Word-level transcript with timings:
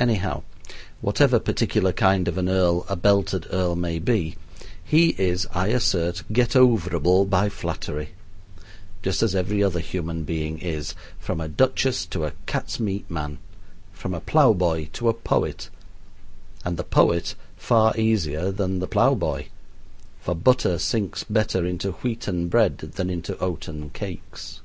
Anyhow, 0.00 0.42
whatever 1.00 1.38
particular 1.38 1.92
kind 1.92 2.26
of 2.26 2.36
an 2.36 2.48
earl 2.48 2.84
a 2.88 2.96
belted 2.96 3.46
earl 3.52 3.76
may 3.76 4.00
be, 4.00 4.36
he 4.84 5.10
is, 5.10 5.46
I 5.54 5.68
assert, 5.68 6.24
get 6.32 6.56
overable 6.56 7.30
by 7.30 7.48
flattery; 7.48 8.08
just 9.04 9.22
as 9.22 9.36
every 9.36 9.62
other 9.62 9.78
human 9.78 10.24
being 10.24 10.58
is, 10.58 10.94
from 11.20 11.40
a 11.40 11.46
duchess 11.46 12.04
to 12.06 12.24
a 12.24 12.32
cat's 12.46 12.80
meat 12.80 13.08
man, 13.08 13.38
from 13.92 14.14
a 14.14 14.20
plow 14.20 14.52
boy 14.52 14.88
to 14.94 15.08
a 15.08 15.14
poet 15.14 15.70
and 16.64 16.76
the 16.76 16.82
poet 16.82 17.36
far 17.56 17.96
easier 17.96 18.50
than 18.50 18.80
the 18.80 18.88
plowboy, 18.88 19.44
for 20.20 20.34
butter 20.34 20.76
sinks 20.76 21.22
better 21.22 21.64
into 21.64 21.92
wheaten 22.02 22.48
bread 22.48 22.78
than 22.78 23.08
into 23.08 23.38
oaten 23.38 23.90
cakes. 23.90 24.60